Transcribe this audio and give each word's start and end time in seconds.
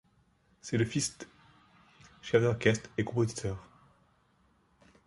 C'est 0.63 0.77
le 0.77 0.85
fils 0.85 1.15
d', 1.19 1.27
chef 2.23 2.41
d'orchestre 2.41 2.89
et 2.97 3.03
compositeur. 3.03 3.63